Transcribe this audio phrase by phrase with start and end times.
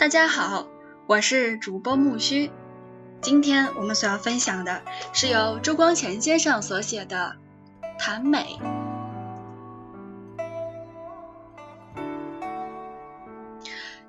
[0.00, 0.66] 大家好，
[1.06, 2.50] 我是主播木须。
[3.20, 4.80] 今天我们所要分享的
[5.12, 7.36] 是由朱光潜先生所写的
[7.98, 8.58] 《谈美》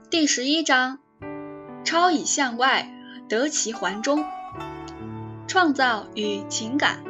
[0.09, 0.99] 第十一章：
[1.83, 2.89] 超以向外，
[3.27, 4.23] 得其环中。
[5.45, 7.03] 创造与情感。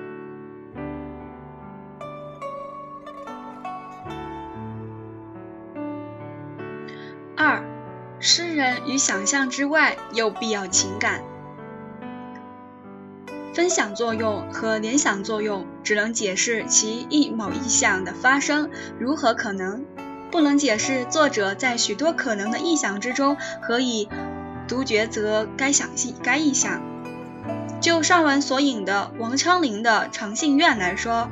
[8.23, 11.23] 诗人与想象之外又必要情感，
[13.55, 19.83] 分享作用和联想作用只能解释其一某意象的发生如何可能，
[20.29, 24.07] 不能解释作者在许多可能的意象之中何以
[24.67, 26.79] 独抉择该想性该意象。
[27.81, 31.27] 就上文所引的王昌龄的长信院来说，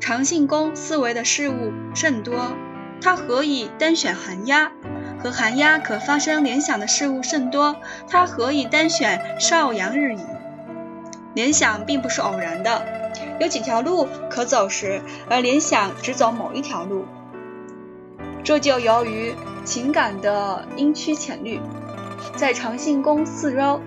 [0.00, 2.56] 长信宫思维的事物甚多，
[3.02, 4.72] 他何以单选寒鸦？
[5.22, 7.76] 和寒鸦可发生联想的事物甚多，
[8.08, 10.26] 他何以单选少阳日影？
[11.34, 12.82] 联想并不是偶然的，
[13.38, 17.04] 有几条路可走时，而联想只走某一条路，
[18.42, 21.60] 这就由于情感的阴曲浅绿。
[22.36, 23.80] 在长信宫四周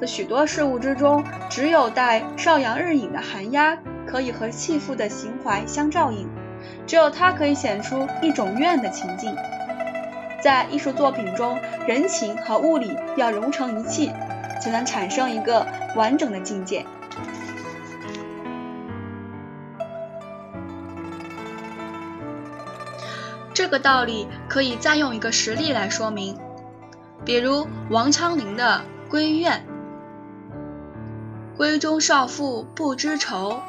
[0.00, 6.28] 的许多事物之中，只有带少阳日影的寒鸦可以和弃妇的情怀相照应，
[6.86, 9.36] 只有它可以显出一种怨的情境。
[10.42, 14.12] 在艺术作品中，人情和物理要融成一气，
[14.62, 16.86] 才能产生一个完整的境界。
[23.52, 26.38] 这个道理可以再用一个实例来说明，
[27.24, 29.66] 比如王昌龄的《闺怨》
[31.60, 33.60] ：“闺中少妇不知愁，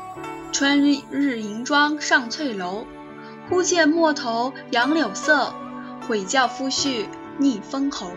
[0.52, 2.86] 春日银妆上翠楼。
[3.50, 5.52] 忽见陌头杨柳色。”
[6.10, 7.06] 悔教夫婿
[7.38, 8.14] 逆封侯。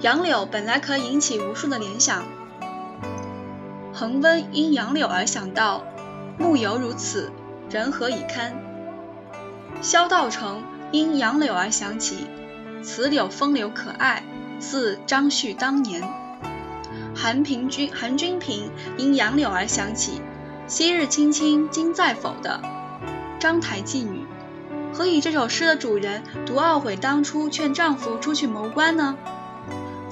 [0.00, 2.22] 杨柳本来可引起无数的联想。
[3.94, 5.82] 恒温因杨柳而想到，
[6.38, 7.32] 木犹如此，
[7.70, 8.52] 人何以堪？
[9.80, 12.26] 萧道成因杨柳而想起，
[12.82, 14.22] 此柳风流可爱，
[14.60, 16.02] 似张旭当年。
[17.16, 20.20] 韩平君韩君平因杨柳而想起，
[20.66, 22.60] 昔日卿卿今在否的
[23.40, 24.26] 章台妓女。
[24.94, 29.16] 何以这首诗的主人独懊悔当初劝丈夫出去谋官呢？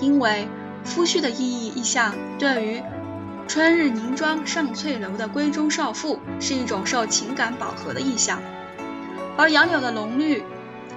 [0.00, 0.48] 因为
[0.84, 2.82] 夫婿的意义意象对于
[3.46, 8.40] 春日凝妆上翠楼的闺中少妇是一种受情感饱和的意象，
[9.36, 10.42] 而杨柳的浓绿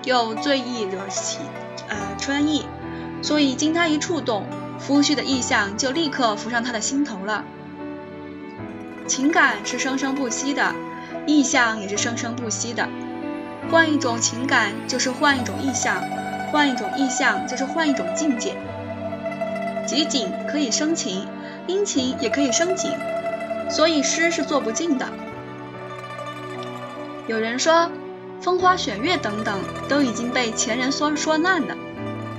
[0.04, 1.38] 又最易惹起
[1.88, 2.66] 呃春意，
[3.22, 4.46] 所以经他一触动，
[4.80, 7.44] 夫婿的意象就立刻浮上他的心头了。
[9.06, 10.74] 情感是生生不息的，
[11.28, 12.90] 意象也是生生不息的。
[13.72, 16.02] 换一种情感就是换一种意象，
[16.52, 18.56] 换一种意象就是换一种境界。
[19.86, 21.28] 集景可以生情，
[21.68, 22.92] 阴晴也可以生景，
[23.70, 25.08] 所以诗是做不尽的。
[27.28, 27.90] 有人说，
[28.40, 29.60] 风花雪月等等
[29.90, 31.76] 都已经被前人说说烂了，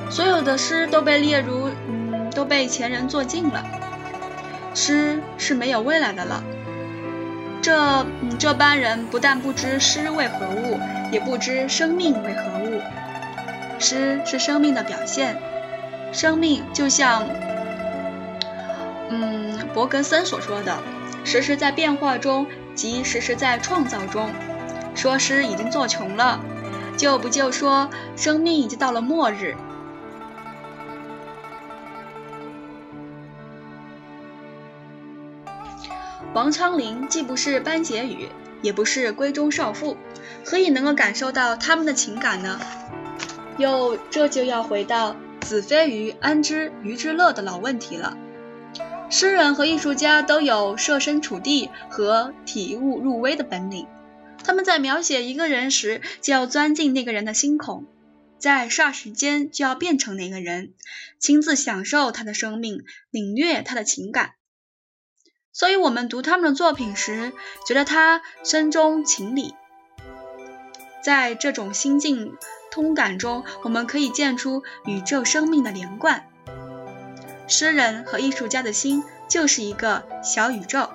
[0.09, 3.65] 所有的诗都被列入，嗯，都被前人做尽了，
[4.75, 6.42] 诗是没有未来的了。
[7.66, 8.06] 这
[8.38, 10.78] 这般人不但不知诗为何物。
[11.10, 12.81] 也不知生命为何物。
[13.81, 15.37] 诗是生命的表现，
[16.12, 17.25] 生命就像，
[19.09, 20.77] 嗯，伯格森所说的，
[21.25, 22.47] 时时在变化中，
[22.77, 24.31] 即时时在创造中。
[24.94, 26.41] 说诗已经做穷了，
[26.97, 29.56] 就不就说生命已经到了末日。
[36.36, 38.28] 王昌龄既不是班婕妤，
[38.60, 39.97] 也不是闺中少妇。
[40.44, 42.60] 何以能够感受到他们的情感呢？
[43.56, 48.19] 又这就要回到“子非鱼，安知鱼之乐”的老问题了。
[49.08, 53.86] 诗人和艺术家都有设身处地和体悟入微的本领，
[54.44, 57.86] 他们在描写一个人时，就要钻进那个人的心孔，
[58.39, 60.74] 在霎时间就要变成那个人，
[61.18, 64.32] 亲自享受他的生命，领略他的情感。
[65.56, 67.32] 所以，我们读他们的作品时，
[67.66, 69.54] 觉得他深中情理。
[71.03, 72.36] 在这种心境
[72.70, 76.26] 通感中，我们可以见出宇宙生命的连贯。
[77.48, 80.91] 诗人和艺术家的心就是一个小宇宙。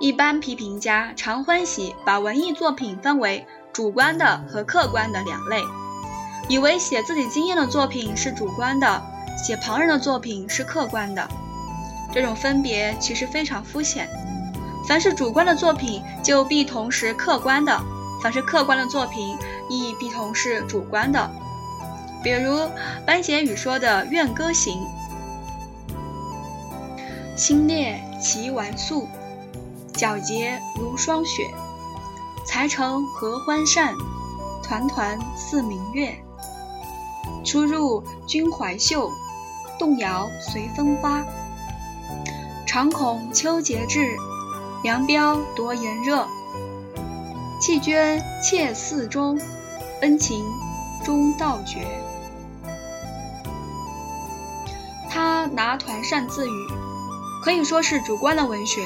[0.00, 5.62] 一般批评家常欢喜把文艺作品分为主观的和客观的两类，
[6.50, 9.00] 以为写自己经验的作品是主观的，
[9.38, 11.28] 写旁人的作品是客观的。
[12.12, 14.08] 这种分别其实非常肤浅。
[14.88, 17.80] 凡是主观的作品，就必同时客观的；
[18.20, 19.38] 凡是客观的作品，
[19.68, 21.30] 亦必同是主观的。
[22.20, 22.68] 比如
[23.06, 24.74] 班婕妤说的《怨歌行》
[27.38, 29.06] ：“清冽其纨素，
[29.94, 31.48] 皎洁如霜雪。
[32.44, 33.94] 才成合欢扇，
[34.64, 36.12] 团团似明月。
[37.44, 39.10] 出入君怀袖，
[39.78, 41.24] 动摇随风发。
[42.66, 44.16] 常恐秋节至，
[44.82, 46.26] 凉飙夺炎热。
[47.60, 49.38] 弃捐妾寺中，
[50.02, 50.44] 恩情
[51.04, 51.80] 终道绝。”
[55.10, 56.68] 他拿团扇自语，
[57.44, 58.80] 可以说是主观的文学。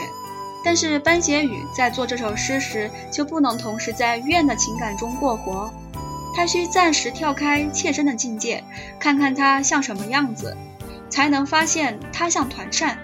[0.65, 5.71] 但是班婕妤在做这首诗时，就不能同时在怨的情感中过活，
[6.35, 8.65] 他需暂时跳开切身的境界，
[8.99, 10.57] 看看他像什么样子，
[11.09, 12.99] 才能发现他像团扇。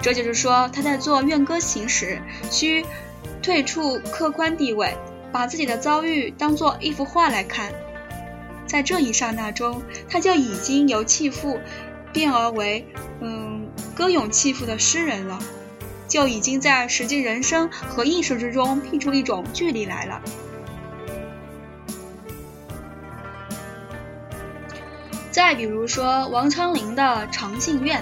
[0.00, 2.84] 这就是说，他在做《怨歌行》时，需
[3.42, 4.96] 退出客观地位，
[5.32, 7.72] 把自己的遭遇当做一幅画来看。
[8.66, 11.58] 在这一刹那中，他就已经由弃妇。
[12.12, 12.84] 变而为，
[13.20, 15.38] 嗯，歌咏弃妇的诗人了，
[16.08, 20.20] 就已经在实际人生和艺术之中辟出一种距离来了。
[25.40, 27.98] 再比如说王昌龄的《长信院》，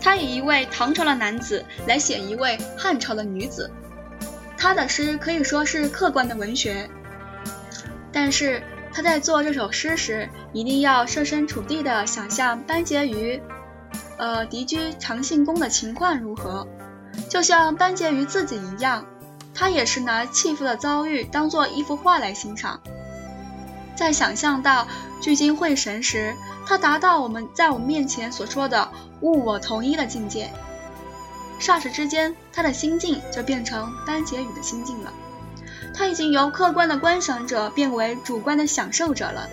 [0.00, 3.68] 他以一位唐朝的男子来写一位汉朝的女子，
[4.56, 6.88] 他的诗可以说是客观的文学，
[8.12, 8.62] 但是。
[8.90, 13.40] 他在做这首诗时，一定要设身处地的想象班婕妤，
[14.16, 16.66] 呃，敌居长信宫的情况如何，
[17.28, 19.04] 就像班婕妤自己一样，
[19.54, 22.80] 他也是拿弃妇的遭遇当做一幅画来欣赏。
[23.98, 24.86] 在想象到
[25.20, 26.32] 聚精会神时，
[26.64, 28.88] 他达到我们在我们面前所说的
[29.22, 30.52] 物我同一的境界，
[31.58, 35.12] 霎时之间，他的心境就变成班婕妤的心境了。
[35.92, 39.48] 他已经由客观的观赏者变为主观的享受者了。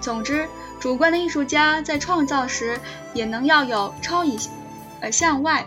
[0.00, 0.48] 总之，
[0.80, 2.80] 主观的艺术家在创造时
[3.14, 4.36] 也能要有超以
[5.00, 5.64] 呃向外；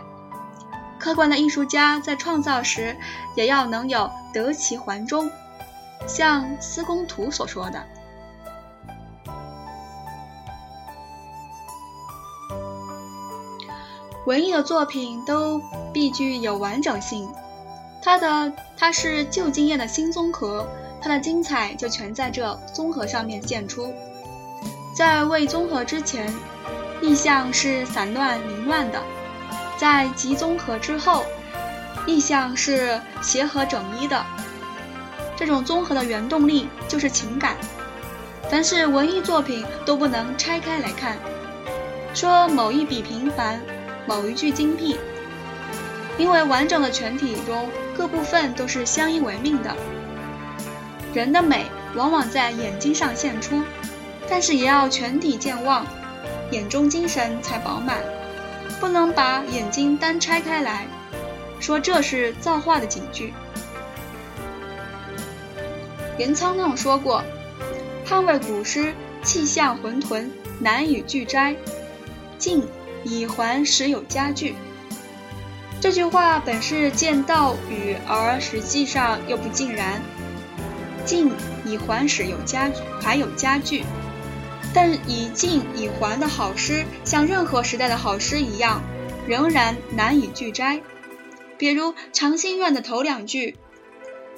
[0.98, 2.94] 客观的艺术家在创造时
[3.34, 5.30] 也要能有得其环中。
[6.06, 7.82] 像司空图所说的，
[14.24, 15.60] 文艺的作品都
[15.92, 17.28] 必具有完整性。
[18.02, 20.66] 它的它是旧经验的新综合，
[21.02, 23.92] 它的精彩就全在这综合上面现出。
[24.94, 26.32] 在未综合之前，
[27.02, 29.00] 意象是散乱凌乱的；
[29.76, 31.24] 在集综合之后，
[32.06, 34.24] 意象是协和整一的。
[35.36, 37.56] 这种综合的原动力就是情感。
[38.50, 41.18] 凡是文艺作品都不能拆开来看，
[42.14, 43.60] 说某一笔平凡，
[44.06, 44.96] 某一句精辟。
[46.16, 49.76] 因为完整的全体中各部分都是相依为命的。
[51.12, 53.62] 人的美往往在眼睛上现出，
[54.30, 55.86] 但是也要全体健忘，
[56.50, 57.98] 眼中精神才饱满。
[58.80, 60.86] 不能把眼睛单拆开来
[61.60, 63.34] 说，这是造化的警句。
[66.18, 67.22] 严苍浪说过
[68.04, 70.28] ：“汉魏古诗，气象浑沌，
[70.60, 71.54] 难以具摘。
[72.38, 72.62] 晋
[73.04, 74.54] 以还时有佳句。”
[75.80, 80.00] 这句话本是见道语，而实际上又不尽然。
[81.04, 81.30] 晋
[81.64, 83.84] 以还时有佳还有佳句，
[84.74, 88.82] 但以晋以还的好诗，像任何时代的好诗一样，
[89.28, 90.80] 仍然难以具摘。
[91.58, 93.56] 比如《长辛苑》的头两句：“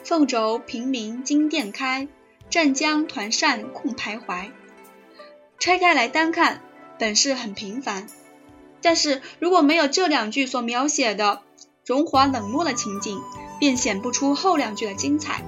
[0.08, 2.08] 凤轴平明金殿开，
[2.48, 4.48] 湛江团扇空徘徊。”
[5.60, 6.62] 拆开来单看，
[6.98, 8.06] 本是很平凡。
[8.80, 11.42] 但是如果没有这两句所描写的
[11.84, 13.20] 荣华冷落的情景，
[13.60, 15.44] 便显不出后两句的精彩。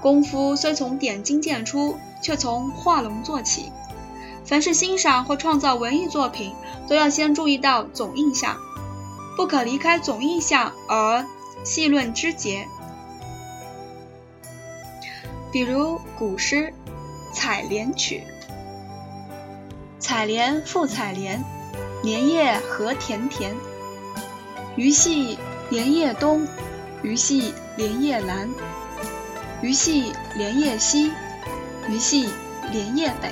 [0.00, 3.72] 功夫虽从点睛见出，却从画龙做起。
[4.44, 6.54] 凡是欣赏或创造文艺作品，
[6.86, 8.56] 都要先注意到总印象，
[9.36, 11.26] 不可离开总印象而
[11.64, 12.68] 细论枝节。
[15.54, 16.74] 比如古诗
[17.32, 18.20] 《采莲曲》
[20.02, 21.44] ：“采莲复采莲。”
[22.02, 23.54] 莲叶何田田，
[24.74, 25.38] 鱼戏
[25.70, 26.44] 莲叶东，
[27.02, 28.50] 鱼戏莲叶南，
[29.62, 31.12] 鱼戏莲叶西，
[31.88, 32.28] 鱼戏
[32.72, 33.30] 莲叶北。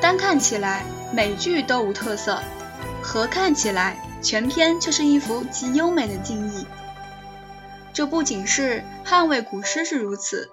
[0.00, 2.40] 单看起来每句都无特色，
[3.02, 6.64] 合看起来全篇却是一幅极优美的静意。
[7.98, 10.52] 这不仅是捍卫古诗是如此，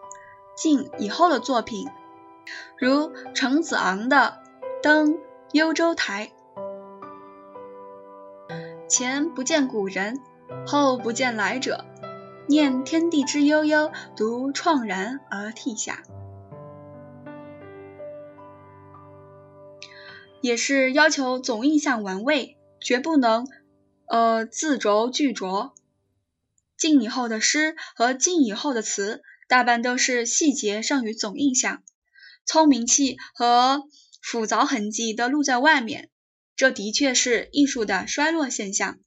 [0.57, 1.87] 晋以后的作品。
[2.75, 4.39] 如程子昂的
[4.81, 5.19] 《登
[5.51, 6.31] 幽州台》，
[8.89, 10.19] 前不见古人，
[10.65, 11.85] 后不见来者。
[12.47, 16.01] 念天地之悠悠，独怆然而涕下。
[20.41, 23.47] 也是要求总印象完味，绝不能
[24.07, 25.75] 呃字拙句拙。
[26.85, 31.81] 晋以后的诗和晋以后的词，大半都是细节胜于总印象，
[32.45, 33.81] 聪明气和
[34.21, 36.11] 复杂痕迹都露在外面。
[36.55, 38.99] 这的确是艺术的衰落现象。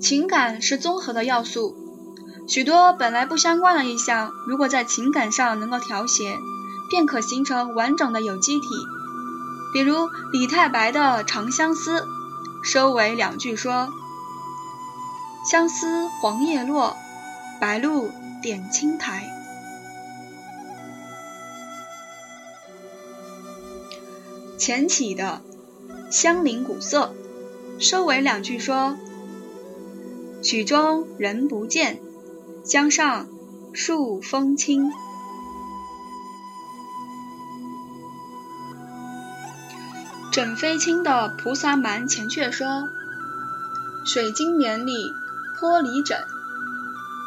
[0.00, 1.74] 情感是综合的要素。
[2.46, 6.38] 许多本来不相关的意象，如果在情感上能够调谐，
[6.88, 8.68] 便可形成完整的有机体。
[9.72, 12.00] 比如李太白的《长相思》，
[12.62, 13.88] 收尾两句说
[15.50, 16.96] ：“相思黄叶落，
[17.60, 18.10] 白露
[18.42, 19.28] 点青苔。”
[24.58, 25.42] 钱起的
[26.12, 27.14] 《香菱古色》，
[27.82, 28.96] 收尾两句说
[30.42, 32.00] ：“曲中人不见。”
[32.64, 33.26] 江上
[33.72, 34.92] 数风清。
[40.32, 42.88] 枕飞卿的《菩萨蛮》前阙说
[44.06, 45.12] ：“水晶帘里
[45.60, 46.24] 玻璃枕，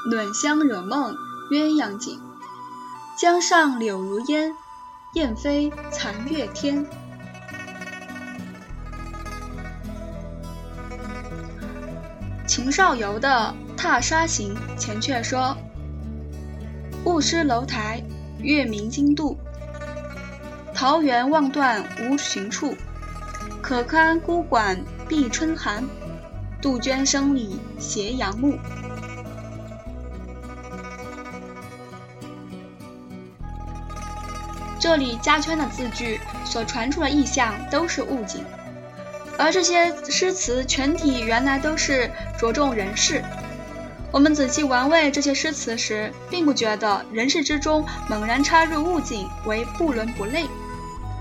[0.09, 1.15] 暖香惹梦
[1.51, 2.19] 鸳鸯锦。
[3.21, 4.51] 江上柳如烟，
[5.13, 6.83] 雁飞残月天。”
[12.47, 13.53] 秦少游的。
[13.77, 15.55] 《踏沙行》前阙说
[17.05, 18.03] ：“雾失楼台，
[18.39, 19.37] 月明津渡。
[20.73, 22.75] 桃源望断无寻处，
[23.67, 24.79] 可堪孤馆
[25.09, 25.83] 闭春寒。
[26.61, 28.59] 杜鹃声里斜阳暮。”
[34.79, 38.43] 这里加圈的字句所传出的意象都是物景，
[39.35, 43.23] 而这些诗词全体原来都是着重人事。
[44.11, 50.45] 我们仔细玩味这些诗词时，并不觉得人事之中猛然插入物景为不伦不类，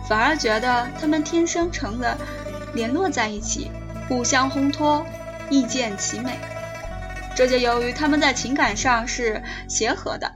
[0.08, 2.18] 反而觉得他们天生成了
[2.74, 3.70] 联络在一起，
[4.08, 5.04] 互相烘托，
[5.50, 6.38] 意见奇美。
[7.34, 10.30] 这就由于他们在情感上是协和的。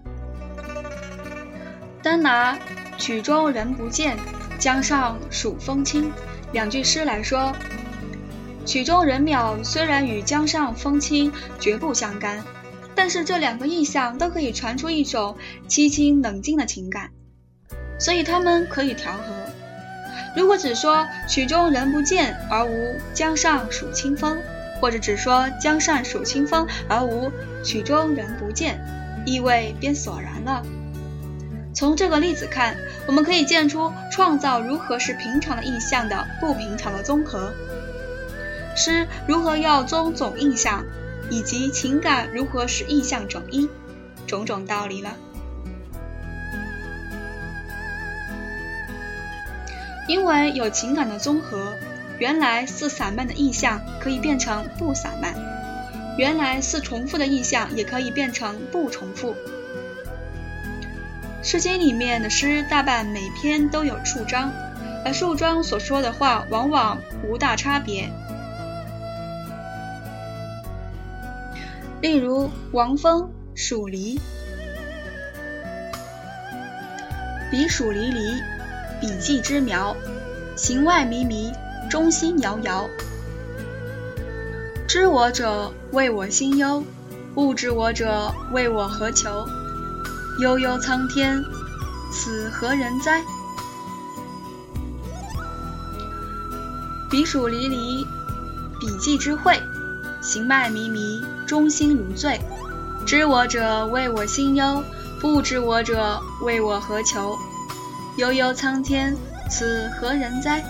[2.03, 2.59] 单拿
[2.97, 4.17] “曲中人不见，
[4.59, 6.11] 江上数风清”
[6.53, 7.55] 两句诗来说。
[8.65, 12.43] 曲中人渺虽然与江上风清绝不相干，
[12.95, 15.37] 但是这两个意象都可以传出一种
[15.69, 17.11] 凄清冷静的情感，
[17.99, 19.38] 所以它们可以调和。
[20.39, 24.39] 如果只说曲中人不见而无江上数清风，
[24.81, 27.33] 或者只说江上数清风而无
[27.65, 28.79] 曲中人不见，
[29.27, 30.63] 意味便索然了。
[31.75, 32.77] 从这个例子看，
[33.09, 37.53] 我们可以见出创造如何是平常的意象的不平常的综合。
[38.77, 40.85] 诗如何要综总印象，
[41.31, 43.69] 以及情感如何使意象整一，
[44.25, 45.17] 种种道理了。
[50.09, 51.77] 因为有情感的综合，
[52.19, 55.35] 原来似散漫的意象可以变成不散漫，
[56.17, 59.35] 原来似重复的意象也可以变成不重复。
[61.43, 64.51] 《诗经》里面的诗大半每篇都有数章，
[65.05, 68.11] 而数章所说的话往往无大差别。
[72.01, 73.23] 例如王峰
[73.55, 74.19] 《蜀离》，
[77.51, 78.43] 彼黍离离，
[79.01, 79.97] 笔迹之苗，
[80.57, 81.55] 行外靡靡，
[81.89, 82.89] 中心摇摇。
[84.89, 86.83] 知我者，谓我心忧；
[87.35, 89.47] 不知我者，谓我何求？
[90.41, 91.45] 悠悠苍天，
[92.11, 93.23] 此何人哉？
[97.11, 98.05] 彼黍离离，
[98.81, 99.61] 笔迹之会。
[100.21, 102.41] 行迈靡靡，中心如醉。
[103.07, 104.83] 知我者，谓我心忧；
[105.21, 107.39] 不知我者，谓我何求？
[108.19, 109.17] 悠悠苍天，
[109.49, 110.61] 此何人哉？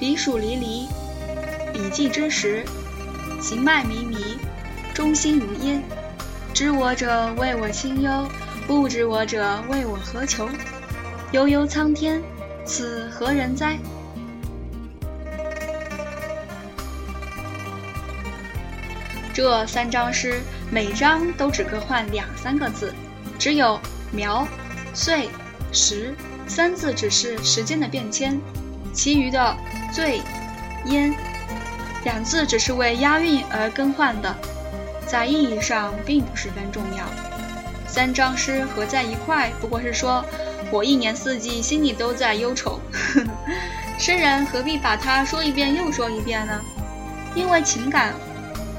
[0.00, 0.88] 彼黍离离，
[1.70, 2.64] 笔迹之时；
[3.42, 4.38] 行迈靡靡，
[4.94, 5.82] 中心如烟。
[6.54, 8.26] 知我者，谓我心忧；
[8.66, 10.48] 不知我者，谓我何求？
[11.32, 12.22] 悠悠苍天，
[12.64, 13.76] 此何人哉？
[19.34, 22.92] 这三章诗，每章都只各换两三个字，
[23.38, 23.78] 只有
[24.10, 24.46] 苗、
[24.92, 25.28] 岁、
[25.72, 26.14] 时
[26.46, 28.38] 三字只是时间的变迁，
[28.92, 29.56] 其余的
[29.92, 30.20] 醉、
[30.86, 31.14] 烟
[32.04, 34.34] 两字只是为押韵而更换的。
[35.06, 37.04] 在意义上并不十分重要。
[37.86, 40.24] 三张诗合在一块，不过是说
[40.72, 42.80] 我一年四季心里都在忧愁。
[43.98, 46.60] 诗人何必把它说一遍又说一遍呢？
[47.36, 48.12] 因为情感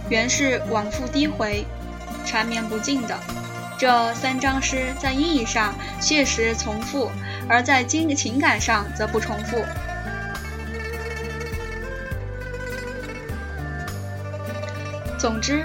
[0.09, 1.65] 原是往复低回、
[2.27, 3.17] 缠绵不尽的。
[3.79, 7.09] 这三张诗在意义上确实重复，
[7.47, 9.63] 而在经情感上则不重复。
[15.17, 15.63] 总之，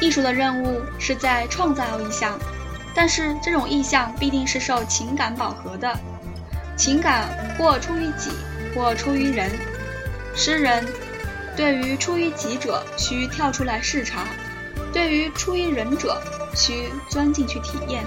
[0.00, 2.38] 艺术的任务是在创造意象，
[2.94, 5.98] 但是这种意象必定是受情感饱和的，
[6.76, 8.30] 情感或出于己，
[8.74, 9.50] 或出于人。
[10.34, 10.86] 诗人
[11.56, 14.20] 对于出于己者，需跳出来视察；
[14.92, 16.20] 对于出于人者，
[16.54, 18.04] 需钻进去体验。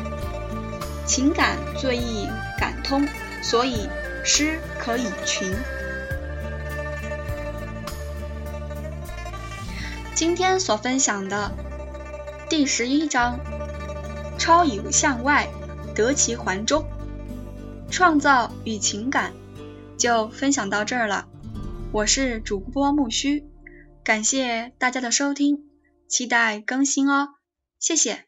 [1.05, 2.27] 情感最易
[2.59, 3.07] 感通，
[3.41, 3.87] 所以
[4.23, 5.53] 诗可以群。
[10.15, 11.51] 今天所分享的
[12.49, 13.39] 第十一章
[14.39, 15.47] “超以向外，
[15.93, 16.85] 得其环中”，
[17.91, 19.33] 创造与情感，
[19.97, 21.27] 就分享到这儿了。
[21.91, 23.45] 我是主播木须，
[24.03, 25.63] 感谢大家的收听，
[26.07, 27.35] 期待更新哦，
[27.79, 28.27] 谢谢。